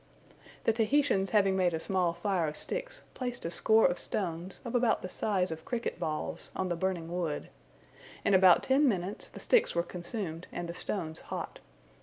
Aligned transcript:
The 0.63 0.73
Tahitians 0.73 1.29
having 1.29 1.55
made 1.55 1.75
a 1.75 1.79
small 1.79 2.13
fire 2.13 2.47
of 2.47 2.55
sticks, 2.55 3.03
placed 3.13 3.45
a 3.45 3.51
score 3.51 3.85
of 3.85 3.99
stones, 3.99 4.59
of 4.65 4.73
about 4.73 5.03
the 5.03 5.09
size 5.09 5.51
of 5.51 5.63
cricket 5.63 5.99
balls, 5.99 6.49
on 6.55 6.69
the 6.69 6.75
burning 6.75 7.07
wood. 7.15 7.49
In 8.25 8.33
about 8.33 8.63
ten 8.63 8.87
minutes 8.89 9.29
the 9.29 9.39
sticks 9.39 9.75
were 9.75 9.83
consumed, 9.83 10.47
and 10.51 10.67
the 10.67 10.73
stones 10.73 11.19
hot. 11.19 11.59